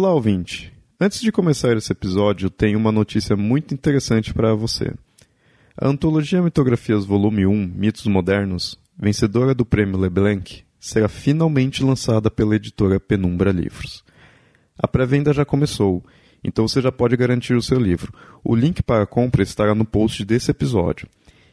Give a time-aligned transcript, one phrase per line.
[0.00, 0.72] Olá, ouvinte.
[1.00, 4.92] Antes de começar esse episódio, tenho uma notícia muito interessante para você.
[5.76, 12.54] A antologia Mitografias Volume 1, Mitos Modernos, vencedora do Prêmio Leblanc, será finalmente lançada pela
[12.54, 14.04] editora Penumbra Livros.
[14.78, 16.04] A pré-venda já começou,
[16.44, 18.14] então você já pode garantir o seu livro.
[18.44, 21.08] O link para a compra estará no post desse episódio.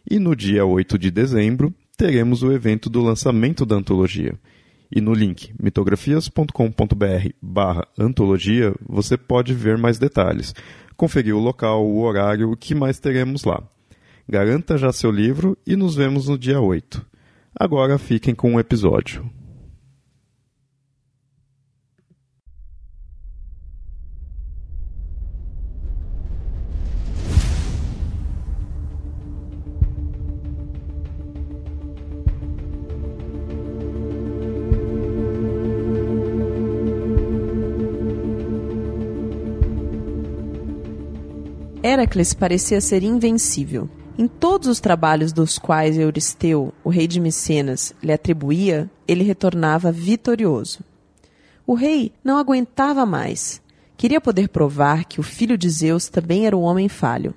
[0.08, 4.38] E no dia 8 de dezembro, teremos o evento do lançamento da antologia.
[4.96, 10.56] E no link mitografias.com.br barra antologia você pode ver mais detalhes,
[10.96, 13.62] conferir o local, o horário, o que mais teremos lá.
[14.28, 17.06] Garanta já seu livro e nos vemos no dia 8.
[17.60, 19.30] Agora fiquem com o episódio.
[41.86, 43.88] Heracles parecia ser invencível.
[44.18, 49.92] Em todos os trabalhos dos quais Euristeu, o rei de Micenas, lhe atribuía, ele retornava
[49.92, 50.80] vitorioso.
[51.64, 53.62] O rei não aguentava mais.
[53.96, 57.36] Queria poder provar que o filho de Zeus também era um homem falho.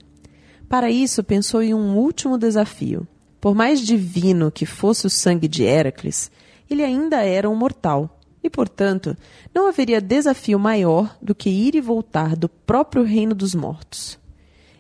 [0.67, 3.07] Para isso, pensou em um último desafio.
[3.39, 6.31] Por mais divino que fosse o sangue de Heracles,
[6.71, 8.19] ele ainda era um mortal.
[8.43, 9.15] E, portanto,
[9.55, 14.19] não haveria desafio maior do que ir e voltar do próprio reino dos mortos.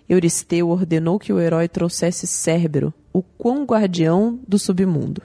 [0.08, 5.20] Euristeu ordenou que o herói trouxesse Cérbero, o quão guardião do submundo.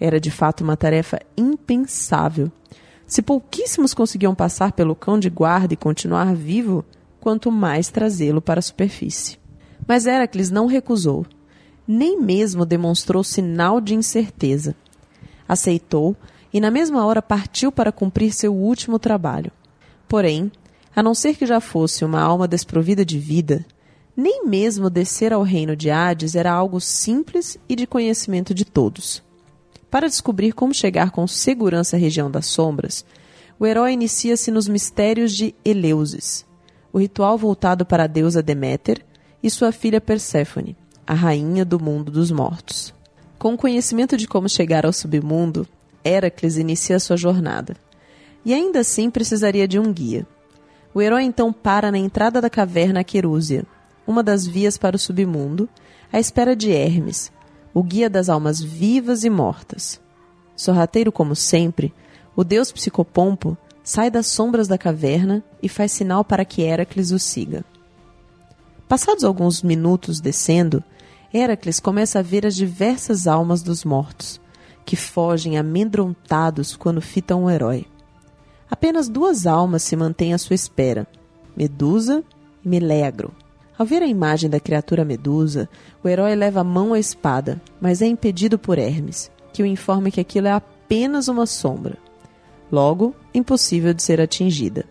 [0.00, 2.50] Era de fato uma tarefa impensável.
[3.06, 6.84] Se pouquíssimos conseguiam passar pelo cão de guarda e continuar vivo,
[7.20, 9.38] quanto mais trazê-lo para a superfície.
[9.86, 11.26] Mas Heracles não recusou,
[11.86, 14.74] nem mesmo demonstrou sinal de incerteza.
[15.46, 16.16] Aceitou
[16.52, 19.50] e, na mesma hora, partiu para cumprir seu último trabalho.
[20.06, 20.50] Porém,
[20.94, 23.64] a não ser que já fosse uma alma desprovida de vida,
[24.20, 29.22] nem mesmo descer ao reino de Hades era algo simples e de conhecimento de todos.
[29.88, 33.04] Para descobrir como chegar com segurança à região das sombras,
[33.60, 36.44] o herói inicia-se nos mistérios de Eleusis,
[36.92, 39.06] o ritual voltado para a deusa Deméter
[39.40, 40.76] e sua filha Perséfone,
[41.06, 42.92] a rainha do mundo dos mortos.
[43.38, 45.64] Com o conhecimento de como chegar ao submundo,
[46.04, 47.76] Heracles inicia sua jornada.
[48.44, 50.26] E ainda assim precisaria de um guia.
[50.92, 53.64] O herói então para na entrada da caverna Querúzia,
[54.08, 55.68] uma das vias para o submundo,
[56.10, 57.30] à espera de Hermes,
[57.74, 60.00] o guia das almas vivas e mortas.
[60.56, 61.92] Sorrateiro como sempre,
[62.34, 63.54] o deus psicopompo
[63.84, 67.62] sai das sombras da caverna e faz sinal para que Heracles o siga.
[68.88, 70.82] Passados alguns minutos descendo,
[71.32, 74.40] Heracles começa a ver as diversas almas dos mortos,
[74.86, 77.86] que fogem amedrontados quando fitam o herói.
[78.70, 81.06] Apenas duas almas se mantêm à sua espera:
[81.54, 82.24] Medusa
[82.64, 83.34] e Melegro.
[83.78, 85.68] Ao ver a imagem da criatura medusa,
[86.02, 90.10] o herói leva a mão à espada, mas é impedido por Hermes, que o informa
[90.10, 91.96] que aquilo é apenas uma sombra.
[92.72, 94.84] Logo, impossível de ser atingida.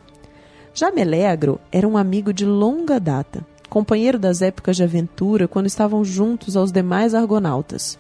[0.74, 6.06] Já Melegro era um amigo de longa data, companheiro das épocas de aventura quando estavam
[6.06, 8.00] juntos aos demais argonautas.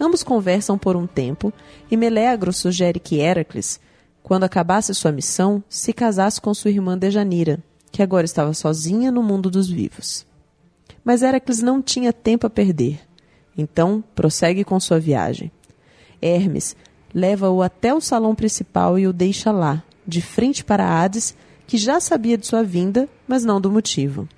[0.00, 1.52] Ambos conversam por um tempo
[1.90, 3.78] e Melegro sugere que Heracles,
[4.22, 7.62] quando acabasse sua missão, se casasse com sua irmã Dejanira,
[7.96, 10.26] que agora estava sozinha no mundo dos vivos.
[11.02, 13.00] Mas Heracles não tinha tempo a perder.
[13.56, 15.50] Então, prossegue com sua viagem.
[16.20, 16.76] Hermes
[17.14, 21.34] leva-o até o salão principal e o deixa lá, de frente para Hades,
[21.66, 24.28] que já sabia de sua vinda, mas não do motivo.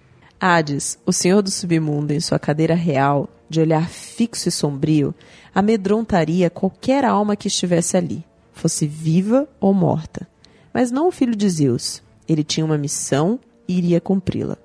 [0.41, 5.13] Hades, o senhor do submundo, em sua cadeira real, de olhar fixo e sombrio,
[5.53, 10.29] amedrontaria qualquer alma que estivesse ali, fosse viva ou morta.
[10.73, 12.01] Mas não o filho de Zeus.
[12.29, 14.57] Ele tinha uma missão iria cumpri-la.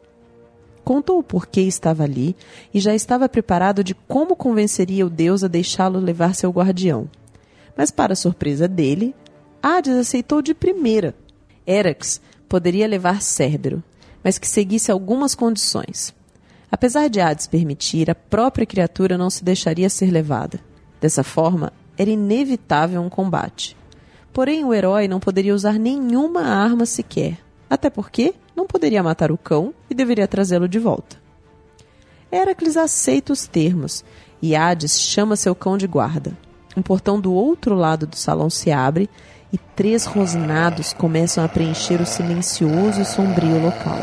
[0.83, 2.35] Contou o porquê estava ali
[2.73, 7.09] e já estava preparado de como convenceria o deus a deixá-lo levar seu guardião.
[7.75, 9.15] Mas, para surpresa dele,
[9.61, 11.15] Hades aceitou de primeira.
[11.65, 13.81] Erax poderia levar Cérbero,
[14.23, 16.13] mas que seguisse algumas condições.
[16.69, 20.59] Apesar de Hades permitir, a própria criatura não se deixaria ser levada.
[20.99, 23.77] Dessa forma, era inevitável um combate.
[24.33, 27.37] Porém, o herói não poderia usar nenhuma arma sequer,
[27.69, 31.17] até porque não poderia matar o cão e deveria trazê-lo de volta.
[32.31, 34.03] Heracles aceita os termos
[34.41, 36.37] e Hades chama seu cão de guarda.
[36.75, 39.09] Um portão do outro lado do salão se abre
[39.51, 43.99] e três rosnados começam a preencher o silencioso e sombrio local.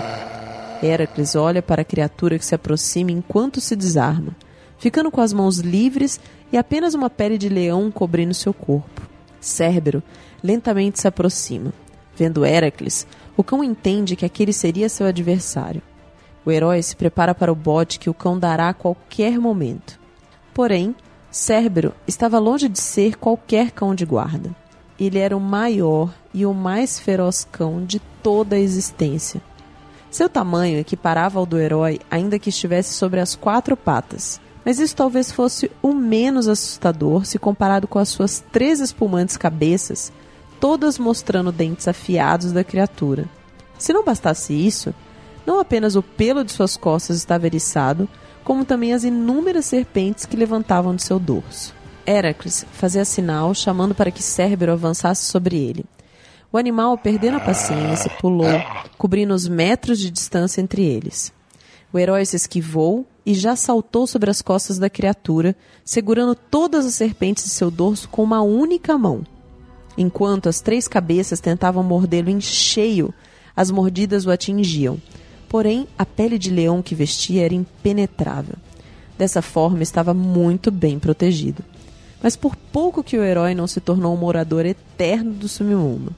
[0.82, 4.34] Heracles olha para a criatura que se aproxima enquanto se desarma,
[4.78, 6.20] ficando com as mãos livres
[6.52, 9.02] e apenas uma pele de leão cobrindo seu corpo.
[9.40, 10.02] Cérbero
[10.42, 11.72] lentamente se aproxima.
[12.20, 15.80] Vendo Heracles, O cão entende que aquele seria seu adversário.
[16.44, 19.98] O herói se prepara para o bote que o cão dará a qualquer momento.
[20.52, 20.94] Porém,
[21.30, 24.54] Cérbero estava longe de ser qualquer cão de guarda.
[24.98, 29.40] Ele era o maior e o mais feroz cão de toda a existência.
[30.10, 34.38] Seu tamanho equiparava ao do herói, ainda que estivesse sobre as quatro patas.
[34.62, 40.12] Mas isso talvez fosse o menos assustador se comparado com as suas três espumantes cabeças,
[40.60, 43.24] todas mostrando dentes afiados da criatura.
[43.78, 44.94] Se não bastasse isso,
[45.46, 48.08] não apenas o pelo de suas costas estava eriçado,
[48.44, 51.74] como também as inúmeras serpentes que levantavam de seu dorso.
[52.06, 55.84] Heracles fazia sinal chamando para que Cérbero avançasse sobre ele.
[56.52, 58.60] O animal, perdendo a paciência, pulou,
[58.98, 61.32] cobrindo os metros de distância entre eles.
[61.92, 66.94] O herói se esquivou e já saltou sobre as costas da criatura, segurando todas as
[66.94, 69.24] serpentes de seu dorso com uma única mão.
[69.96, 73.12] Enquanto as três cabeças tentavam mordê-lo em cheio,
[73.56, 74.98] as mordidas o atingiam.
[75.48, 78.54] Porém, a pele de leão que vestia era impenetrável.
[79.18, 81.64] Dessa forma, estava muito bem protegido.
[82.22, 86.14] Mas por pouco que o herói não se tornou um morador eterno do submundo.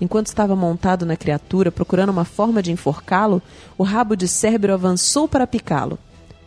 [0.00, 3.40] Enquanto estava montado na criatura, procurando uma forma de enforcá-lo,
[3.78, 5.98] o rabo de Cérbero avançou para picá-lo.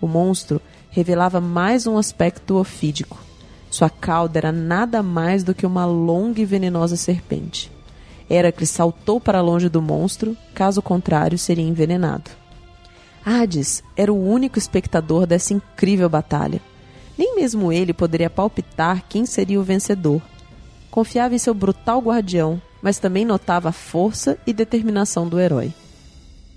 [0.02, 3.27] O monstro revelava mais um aspecto ofídico.
[3.70, 7.72] Sua cauda era nada mais do que uma longa e venenosa serpente.
[8.30, 12.30] Heracles saltou para longe do monstro, caso contrário, seria envenenado.
[13.26, 16.62] Hades era o único espectador dessa incrível batalha.
[17.18, 20.22] Nem mesmo ele poderia palpitar quem seria o vencedor.
[20.90, 25.74] Confiava em seu brutal guardião, mas também notava a força e determinação do herói.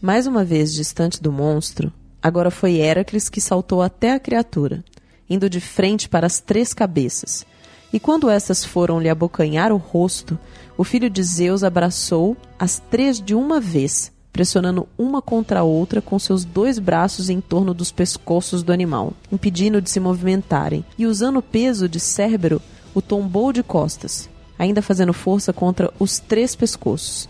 [0.00, 1.92] Mais uma vez distante do monstro,
[2.22, 4.84] agora foi Heracles que saltou até a criatura,
[5.30, 7.46] indo de frente para as três cabeças,
[7.92, 10.38] e quando estas foram lhe abocanhar o rosto,
[10.76, 16.00] o filho de Zeus abraçou as três de uma vez, pressionando uma contra a outra
[16.00, 21.04] com seus dois braços em torno dos pescoços do animal, impedindo de se movimentarem, e
[21.06, 22.62] usando o peso de Cérbero,
[22.94, 27.28] o tombou de costas, ainda fazendo força contra os três pescoços.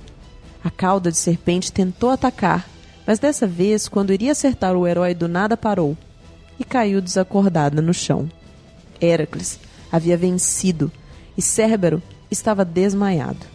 [0.62, 2.68] A cauda de serpente tentou atacar,
[3.06, 5.96] mas dessa vez, quando iria acertar o herói, do nada parou
[6.60, 8.30] e caiu desacordada no chão.
[9.00, 9.58] Heracles,
[9.90, 10.92] havia vencido
[11.36, 13.46] e Cérbero estava desmaiado.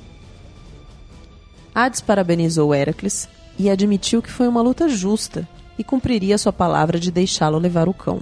[1.74, 3.30] Hades parabenizou Heracles
[3.60, 5.48] e admitiu que foi uma luta justa
[5.78, 8.22] e cumpriria sua palavra de deixá-lo levar o cão,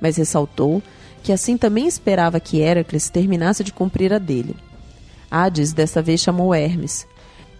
[0.00, 0.82] mas ressaltou
[1.22, 4.56] que assim também esperava que Heracles terminasse de cumprir a dele.
[5.30, 7.06] Hades desta vez chamou Hermes.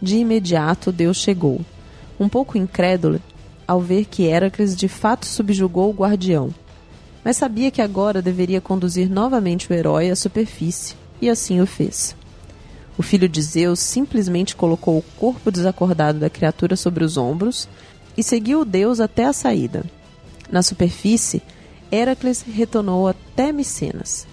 [0.01, 1.61] De imediato Deus chegou,
[2.19, 3.21] um pouco incrédulo
[3.67, 6.53] ao ver que Heracles de fato subjugou o guardião
[7.25, 12.15] mas sabia que agora deveria conduzir novamente o herói à superfície, e assim o fez.
[12.99, 17.67] O filho de Zeus simplesmente colocou o corpo desacordado da criatura sobre os ombros
[18.17, 19.85] e seguiu o deus até a saída.
[20.53, 21.43] Na superfície,
[21.91, 24.27] Heracles retornou até Micenas.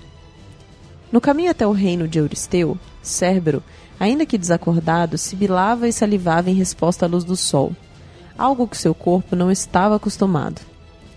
[1.12, 3.64] No caminho até o reino de Euristeu, Cérbero,
[4.00, 7.74] ainda que desacordado, sibilava e salivava em resposta à luz do sol,
[8.38, 10.62] algo que seu corpo não estava acostumado.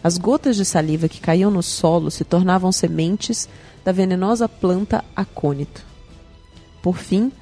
[0.03, 3.49] As gotas de saliva que caíam no solo se tornavam sementes
[3.85, 5.85] da venenosa planta acônito.
[6.83, 7.33] Por fim,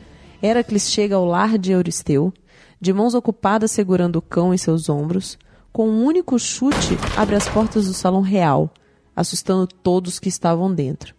[0.40, 2.32] Heracles chega ao lar de Euristeu,
[2.80, 5.38] de mãos ocupadas segurando o cão em seus ombros,
[5.72, 8.70] com um único chute abre as portas do salão real,
[9.16, 11.14] assustando todos que estavam dentro.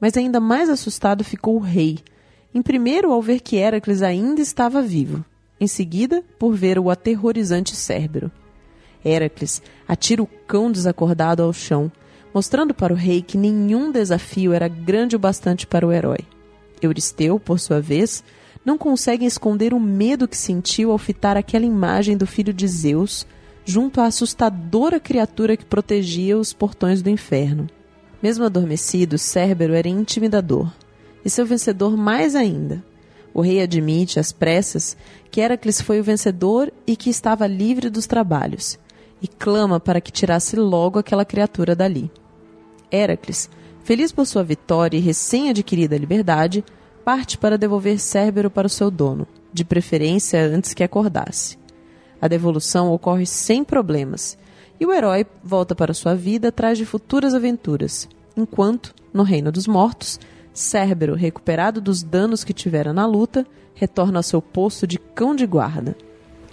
[0.00, 1.98] Mas ainda mais assustado ficou o rei,
[2.54, 5.24] em primeiro ao ver que Heracles ainda estava vivo,
[5.60, 8.30] em seguida por ver o aterrorizante Cérbero.
[9.04, 11.90] Heracles atira o cão desacordado ao chão,
[12.32, 16.20] mostrando para o rei que nenhum desafio era grande o bastante para o herói.
[16.80, 18.24] Euristeu, por sua vez,
[18.64, 23.26] não consegue esconder o medo que sentiu ao fitar aquela imagem do filho de Zeus
[23.64, 27.68] junto à assustadora criatura que protegia os portões do inferno.
[28.22, 30.70] Mesmo adormecido, Cérbero era intimidador,
[31.24, 32.82] e seu vencedor mais ainda.
[33.32, 34.96] O rei admite às pressas
[35.30, 38.78] que Heracles foi o vencedor e que estava livre dos trabalhos,
[39.22, 42.10] e clama para que tirasse logo aquela criatura dali.
[42.90, 43.48] Heracles,
[43.84, 46.64] feliz por sua vitória e recém-adquirida liberdade,
[47.04, 51.58] parte para devolver Cérbero para o seu dono, de preferência antes que acordasse.
[52.20, 54.36] A devolução ocorre sem problemas,
[54.78, 59.66] e o herói volta para sua vida atrás de futuras aventuras, enquanto, no reino dos
[59.66, 60.18] mortos,
[60.52, 65.46] Cérbero, recuperado dos danos que tivera na luta, retorna ao seu posto de cão de
[65.46, 65.96] guarda.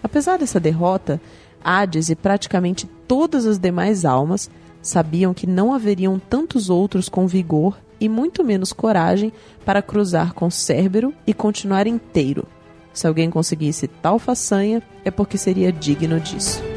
[0.02, 1.20] Apesar dessa derrota,
[1.64, 4.50] Hades e praticamente todas as demais almas
[4.82, 9.34] sabiam que não haveriam tantos outros com vigor e muito menos coragem
[9.66, 12.48] para cruzar com Cérbero e continuar inteiro,
[12.94, 16.77] Se alguém conseguisse tal façanha, é porque seria digno disso.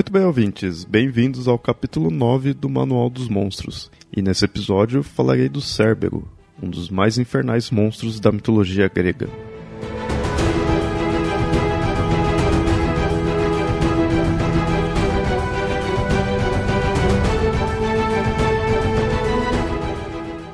[0.00, 3.90] Muito bem, ouvintes, bem-vindos ao capítulo 9 do Manual dos Monstros.
[4.10, 6.26] E nesse episódio falarei do Cérbero,
[6.62, 9.28] um dos mais infernais monstros da mitologia grega.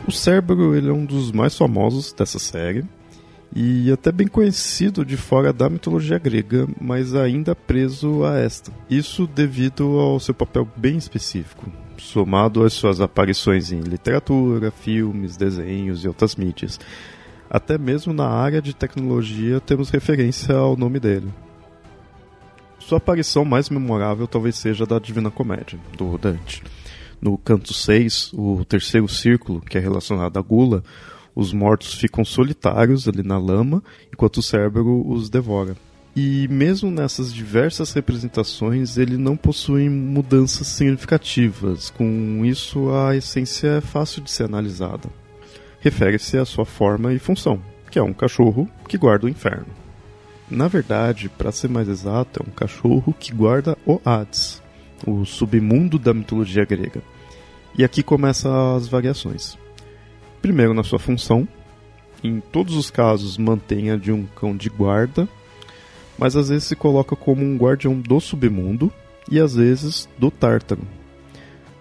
[0.09, 2.85] O Cérbero ele é um dos mais famosos dessa série
[3.55, 8.73] e até bem conhecido de fora da mitologia grega, mas ainda preso a esta.
[8.91, 16.05] Isso devido ao seu papel bem específico, somado às suas aparições em literatura, filmes, desenhos
[16.05, 16.79] e outras mídias.
[17.49, 21.33] Até mesmo na área de tecnologia temos referência ao nome dele.
[22.79, 26.63] Sua aparição mais memorável talvez seja da Divina Comédia, do Dante.
[27.21, 30.85] No canto 6, o terceiro círculo, que é relacionado à gula,
[31.37, 35.77] os mortos ficam solitários ali na lama, enquanto o Cérbero os devora.
[36.17, 41.91] E mesmo nessas diversas representações, ele não possui mudanças significativas.
[41.91, 45.11] Com isso, a essência é fácil de ser analisada.
[45.79, 49.67] Refere-se à sua forma e função, que é um cachorro que guarda o inferno.
[50.51, 54.63] Na verdade, para ser mais exato, é um cachorro que guarda o Hades,
[55.07, 57.03] o submundo da mitologia grega.
[57.77, 59.59] E aqui começam as variações.
[60.41, 61.47] Primeiro, na sua função.
[62.23, 65.29] Em todos os casos, mantenha de um cão de guarda,
[66.19, 68.93] mas às vezes se coloca como um guardião do submundo
[69.31, 70.83] e às vezes do Tártaro.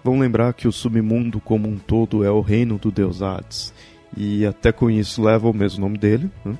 [0.04, 3.72] Vão lembrar que o submundo como um todo é o reino do deus Hades,
[4.16, 6.56] e até com isso leva o mesmo nome dele, né?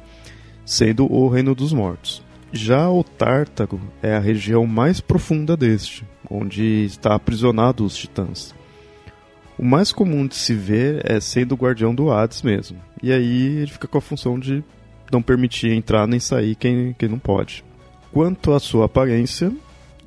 [0.65, 2.25] sendo o reino dos mortos.
[2.53, 8.55] Já o Tártaro é a região mais profunda deste, onde está aprisionado os titãs.
[9.59, 12.79] O mais comum de se ver é sendo o guardião do Hades mesmo.
[13.03, 14.63] E aí ele fica com a função de
[15.11, 17.65] não permitir entrar nem sair quem, quem não pode.
[18.13, 19.51] Quanto à sua aparência,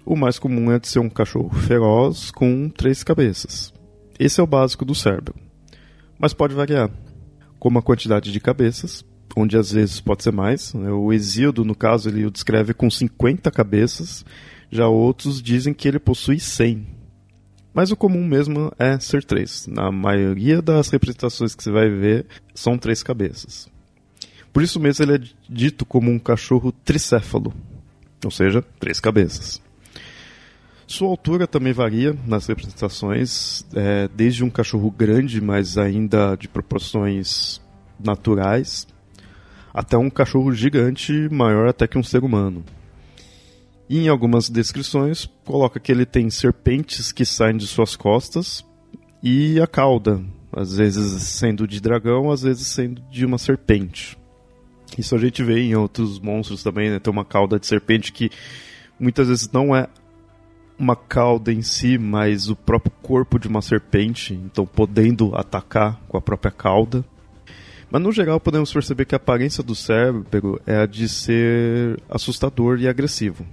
[0.06, 3.74] o mais comum é de ser um cachorro feroz com três cabeças.
[4.20, 5.34] Esse é o básico do cérebro.
[6.20, 6.92] Mas pode variar,
[7.58, 9.04] como a quantidade de cabeças,
[9.36, 10.76] onde às vezes pode ser mais.
[10.76, 10.92] Né?
[10.92, 14.24] O Exíodo, no caso, ele o descreve com 50 cabeças,
[14.70, 16.99] já outros dizem que ele possui 100
[17.80, 19.66] mas o comum mesmo é ser três.
[19.66, 23.70] Na maioria das representações que você vai ver, são três cabeças.
[24.52, 27.54] Por isso mesmo ele é dito como um cachorro tricéfalo,
[28.22, 29.62] ou seja, três cabeças.
[30.86, 37.62] Sua altura também varia nas representações, é, desde um cachorro grande, mas ainda de proporções
[37.98, 38.90] naturais,
[39.74, 42.62] até um cachorro gigante, maior até que um ser humano.
[43.90, 48.64] E em algumas descrições coloca que ele tem serpentes que saem de suas costas
[49.22, 54.16] e a cauda, às vezes sendo de dragão, às vezes sendo de uma serpente.
[54.96, 57.00] Isso a gente vê em outros monstros também, né?
[57.00, 58.30] Tem uma cauda de serpente que
[59.00, 59.88] muitas vezes não é
[60.78, 66.16] uma cauda em si, mas o próprio corpo de uma serpente, então podendo atacar com
[66.16, 67.04] a própria cauda.
[67.92, 72.80] Mas no geral podemos perceber que a aparência do cérebro é a de ser assustador
[72.80, 73.46] e agressivo.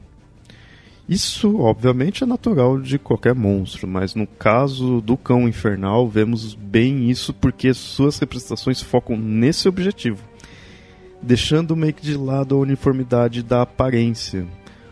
[1.09, 7.09] Isso, obviamente, é natural de qualquer monstro, mas no caso do cão infernal, vemos bem
[7.09, 10.23] isso porque suas representações focam nesse objetivo,
[11.23, 14.45] deixando meio que de lado a uniformidade da aparência,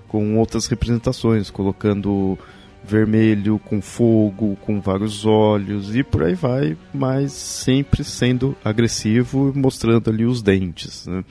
[0.07, 2.39] com outras representações, colocando
[2.87, 10.11] vermelho com fogo, com vários olhos e por aí vai, mas sempre sendo agressivo, mostrando
[10.11, 11.07] ali os dentes.
[11.07, 11.25] Né?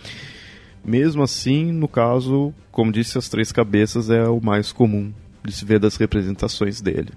[0.86, 5.14] Mesmo assim, no caso, como disse, as três cabeças é o mais comum
[5.44, 7.12] de se ver das representações dele.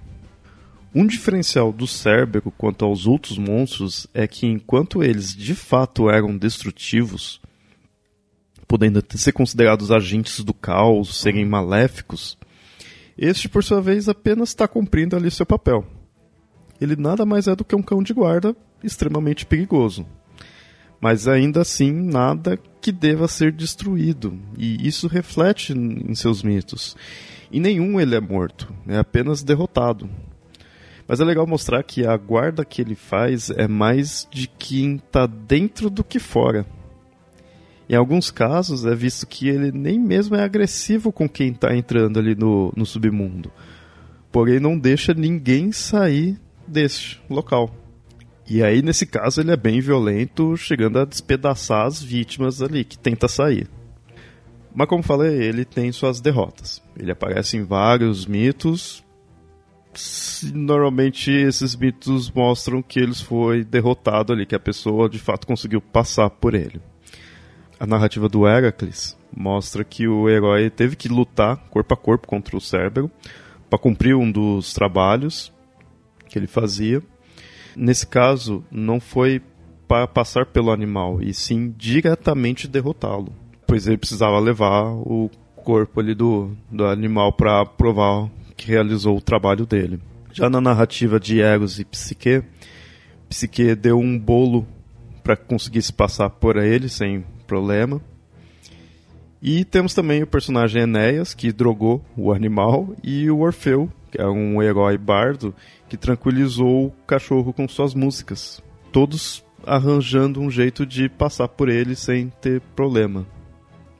[0.94, 6.36] Um diferencial do Cérbero quanto aos outros monstros é que, enquanto eles de fato eram
[6.36, 7.40] destrutivos,
[8.68, 12.38] podendo ser considerados agentes do caos, serem maléficos,
[13.18, 15.84] este, por sua vez, apenas está cumprindo ali seu papel.
[16.80, 20.06] Ele nada mais é do que um cão de guarda extremamente perigoso
[21.00, 26.96] mas ainda assim nada que deva ser destruído, e isso reflete em seus mitos.
[27.52, 30.08] Em nenhum ele é morto, é apenas derrotado.
[31.08, 35.26] Mas é legal mostrar que a guarda que ele faz é mais de quem está
[35.26, 36.66] dentro do que fora.
[37.88, 42.18] Em alguns casos é visto que ele nem mesmo é agressivo com quem está entrando
[42.18, 43.52] ali no, no submundo.
[44.32, 46.36] Porém, não deixa ninguém sair
[46.66, 47.72] deste local.
[48.48, 52.96] E aí, nesse caso, ele é bem violento, chegando a despedaçar as vítimas ali que
[52.96, 53.68] tenta sair.
[54.72, 56.82] Mas como falei, ele tem suas derrotas.
[56.96, 59.02] Ele aparece em vários mitos.
[60.52, 65.80] Normalmente esses mitos mostram que ele foi derrotado ali, que a pessoa de fato conseguiu
[65.80, 66.80] passar por ele.
[67.80, 72.56] A narrativa do Heracles mostra que o herói teve que lutar corpo a corpo contra
[72.56, 73.10] o Cérbero
[73.68, 75.52] para cumprir um dos trabalhos
[76.28, 77.02] que ele fazia.
[77.76, 79.42] Nesse caso, não foi
[79.86, 83.32] para passar pelo animal, e sim diretamente derrotá-lo
[83.66, 89.20] pois ele precisava levar o corpo ali do, do animal para provar que realizou o
[89.20, 90.00] trabalho dele.
[90.32, 92.42] Já na narrativa de Eros e Psique,
[93.28, 94.66] Psique deu um bolo
[95.22, 98.00] para conseguir se passar por ele sem problema.
[99.42, 104.26] E temos também o personagem Enéas, que drogou o animal, e o Orfeu, que é
[104.26, 105.54] um herói bardo,
[105.88, 108.62] que tranquilizou o cachorro com suas músicas.
[108.92, 113.26] Todos arranjando um jeito de passar por ele sem ter problema.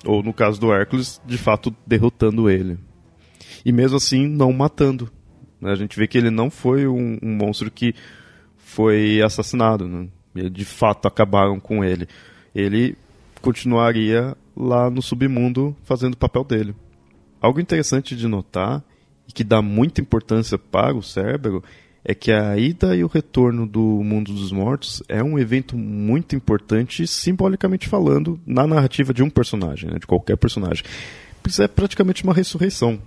[0.05, 2.79] Ou no caso do Hércules, de fato derrotando ele.
[3.65, 5.11] E mesmo assim, não matando.
[5.63, 7.95] A gente vê que ele não foi um, um monstro que
[8.57, 9.89] foi assassinado.
[9.89, 10.09] Né?
[10.51, 12.07] De fato, acabaram com ele.
[12.55, 12.97] Ele
[13.41, 16.75] continuaria lá no submundo fazendo o papel dele.
[17.41, 18.83] Algo interessante de notar
[19.29, 21.63] e que dá muita importância para o Cérebro
[22.05, 26.37] é que a ida e o retorno do mundo dos mortos é um evento muito
[26.37, 30.85] importante, simbolicamente falando, na narrativa de um personagem, né, de qualquer personagem.
[31.45, 33.01] Isso é praticamente uma ressurreição.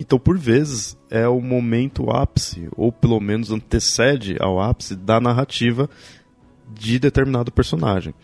[0.00, 5.90] Então, por vezes, é o momento ápice, ou pelo menos antecede ao ápice da narrativa
[6.72, 8.14] de determinado personagem.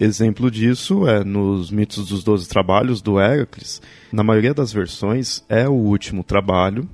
[0.00, 3.82] Exemplo disso é nos mitos dos Doze Trabalhos do Héracles.
[4.12, 6.88] Na maioria das versões, é o último trabalho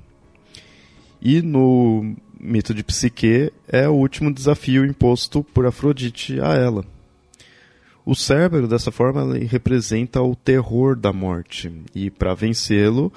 [1.20, 6.84] e no mito de Psique é o último desafio imposto por Afrodite a ela.
[8.04, 13.10] O Cérebro, dessa forma, representa o terror da morte, e para vencê-lo,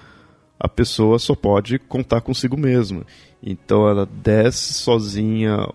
[0.57, 3.05] a pessoa só pode contar consigo mesma.
[3.43, 5.67] Então ela desce sozinha,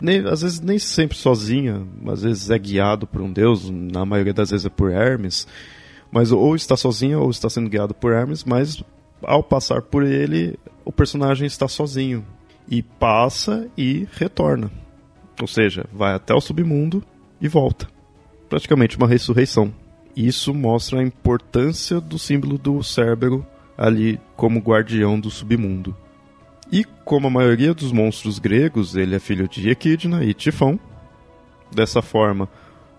[0.00, 4.32] nem, às vezes nem sempre sozinha, às vezes é guiado por um deus, na maioria
[4.32, 5.46] das vezes é por Hermes,
[6.10, 8.82] mas ou está sozinha ou está sendo guiado por Hermes, mas
[9.22, 12.24] ao passar por ele, o personagem está sozinho
[12.68, 14.70] e passa e retorna.
[15.40, 17.02] Ou seja, vai até o submundo
[17.40, 17.88] e volta.
[18.48, 19.72] Praticamente uma ressurreição.
[20.16, 25.94] Isso mostra a importância do símbolo do Cérbero ali como guardião do submundo.
[26.70, 30.78] E como a maioria dos monstros gregos, ele é filho de Equidna e Tifão.
[31.74, 32.48] Dessa forma,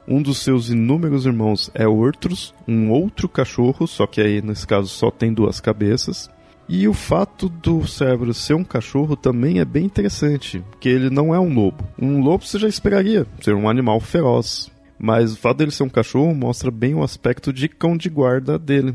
[0.07, 4.87] um dos seus inúmeros irmãos é Ortrus, um outro cachorro, só que aí nesse caso
[4.87, 6.29] só tem duas cabeças.
[6.67, 11.33] E o fato do cérebro ser um cachorro também é bem interessante, porque ele não
[11.33, 11.83] é um lobo.
[11.99, 14.71] Um lobo você já esperaria ser um animal feroz.
[14.97, 18.59] Mas o fato dele ser um cachorro mostra bem o aspecto de cão de guarda
[18.59, 18.93] dele.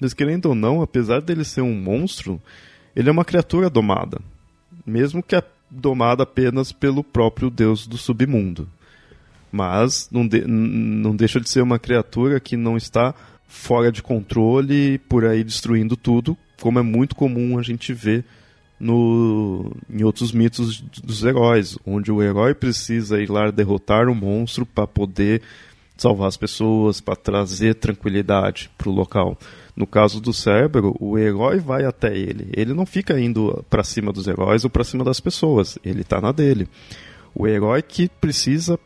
[0.00, 2.40] Mas querendo ou não, apesar dele ser um monstro,
[2.94, 4.20] ele é uma criatura domada.
[4.86, 8.68] Mesmo que é domada apenas pelo próprio deus do submundo
[9.52, 13.14] mas não, de, não deixa de ser uma criatura que não está
[13.48, 18.24] fora de controle por aí destruindo tudo, como é muito comum a gente ver
[18.78, 24.14] no, em outros mitos dos heróis, onde o herói precisa ir lá derrotar o um
[24.14, 25.42] monstro para poder
[25.96, 29.36] salvar as pessoas, para trazer tranquilidade para o local.
[29.80, 32.50] No caso do Cérebro, o herói vai até ele.
[32.54, 35.78] Ele não fica indo para cima dos heróis ou para cima das pessoas.
[35.82, 36.68] Ele está na dele.
[37.34, 38.78] O herói que precisa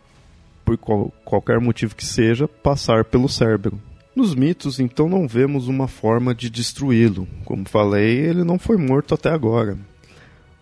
[0.65, 3.77] por qual, qualquer motivo que seja, passar pelo cérebro.
[4.15, 7.27] Nos mitos, então, não vemos uma forma de destruí-lo.
[7.45, 9.77] Como falei, ele não foi morto até agora.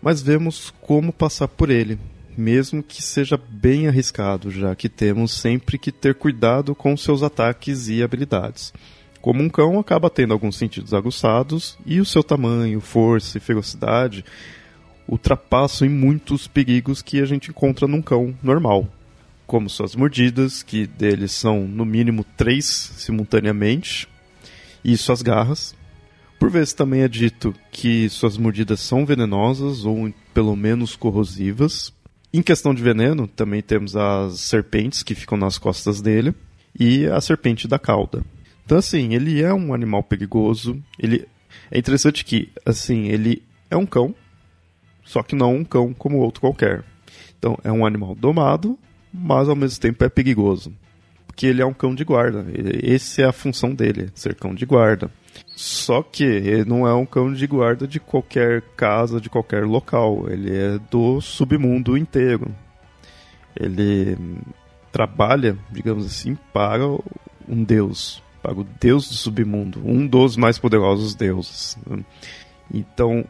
[0.01, 1.99] Mas vemos como passar por ele,
[2.35, 7.87] mesmo que seja bem arriscado, já que temos sempre que ter cuidado com seus ataques
[7.87, 8.73] e habilidades.
[9.23, 14.25] Como um cão acaba tendo alguns sentidos aguçados e o seu tamanho, força e ferocidade
[15.07, 18.85] ultrapassam em muitos perigos que a gente encontra num cão normal
[19.47, 24.09] como suas mordidas, que deles são no mínimo três simultaneamente,
[24.83, 25.73] e suas garras.
[26.37, 31.93] Por vezes também é dito que suas mordidas são venenosas ou pelo menos corrosivas.
[32.33, 36.33] Em questão de veneno, também temos as serpentes que ficam nas costas dele
[36.77, 38.25] e a serpente da cauda.
[38.65, 40.81] Então assim, ele é um animal perigoso.
[40.97, 41.27] Ele
[41.71, 44.13] é interessante que assim, ele é um cão,
[45.03, 46.83] só que não um cão como outro qualquer.
[47.37, 48.79] Então, é um animal domado,
[49.13, 50.71] mas ao mesmo tempo é perigoso.
[51.27, 52.45] Porque ele é um cão de guarda.
[52.81, 55.11] Essa é a função dele, ser cão de guarda.
[55.53, 60.29] Só que ele não é um cão de guarda de qualquer casa, de qualquer local.
[60.29, 62.49] Ele é do submundo inteiro.
[63.59, 64.17] Ele
[64.89, 66.87] trabalha, digamos assim, para
[67.45, 71.77] um deus, o deus do submundo, um dos mais poderosos deuses.
[72.73, 73.25] Então,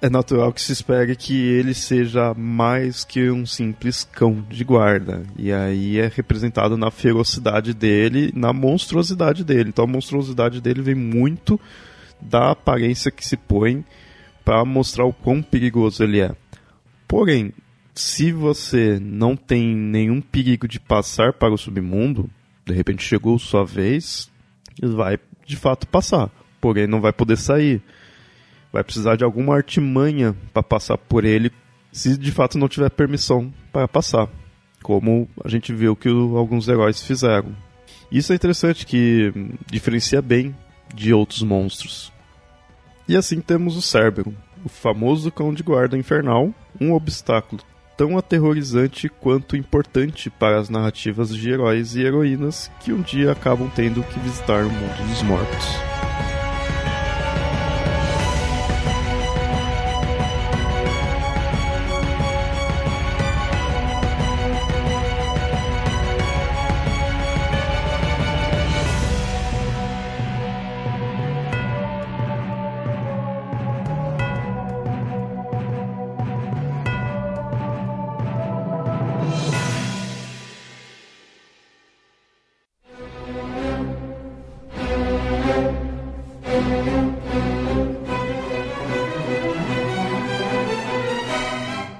[0.00, 5.22] é natural que se espere que ele seja mais que um simples cão de guarda.
[5.36, 9.70] E aí é representado na ferocidade dele, na monstruosidade dele.
[9.70, 11.58] Então a monstruosidade dele vem muito
[12.20, 13.84] da aparência que se põe
[14.44, 16.34] para mostrar o quão perigoso ele é.
[17.08, 17.52] Porém,
[17.94, 22.28] se você não tem nenhum perigo de passar para o submundo,
[22.64, 24.30] de repente chegou sua vez,
[24.82, 27.82] vai de fato passar, porém não vai poder sair.
[28.72, 31.50] Vai precisar de alguma artimanha para passar por ele,
[31.92, 34.28] se de fato não tiver permissão para passar,
[34.82, 37.56] como a gente viu que o, alguns heróis fizeram.
[38.10, 39.32] Isso é interessante que
[39.66, 40.54] diferencia bem
[40.94, 42.12] de outros monstros.
[43.08, 44.34] E assim temos o Cérebro,
[44.64, 47.62] o famoso cão de guarda infernal, um obstáculo
[47.96, 53.70] tão aterrorizante quanto importante para as narrativas de heróis e heroínas que um dia acabam
[53.74, 55.66] tendo que visitar o mundo dos mortos.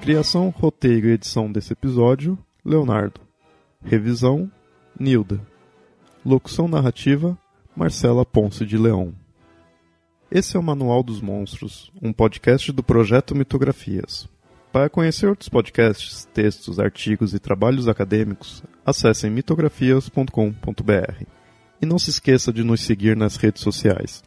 [0.07, 3.19] Criação, roteiro e edição desse episódio: Leonardo.
[3.83, 4.49] Revisão:
[4.97, 5.45] Nilda.
[6.25, 7.37] Locução narrativa:
[7.75, 9.13] Marcela Ponce de Leão.
[10.31, 14.29] Esse é o Manual dos Monstros, um podcast do projeto Mitografias.
[14.71, 21.25] Para conhecer outros podcasts, textos, artigos e trabalhos acadêmicos, acessem mitografias.com.br.
[21.81, 24.23] E não se esqueça de nos seguir nas redes sociais: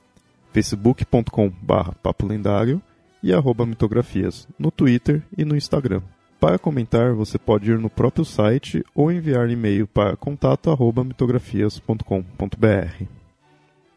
[0.52, 2.82] facebook.com/papo lendário
[3.22, 3.32] e
[3.66, 6.00] mitografias no Twitter e no Instagram.
[6.40, 13.04] Para comentar, você pode ir no próprio site ou enviar e-mail para contato@mitografias.com.br.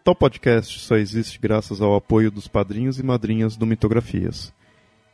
[0.03, 4.53] Tal podcast só existe graças ao apoio dos padrinhos e madrinhas do Mitografias,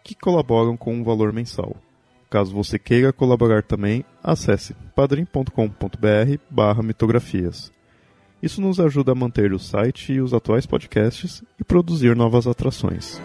[0.04, 1.78] que colaboram com um valor mensal.
[2.28, 7.72] Caso você queira colaborar também, acesse padrim.com.br/mitografias.
[8.42, 13.22] Isso nos ajuda a manter o site e os atuais podcasts e produzir novas atrações.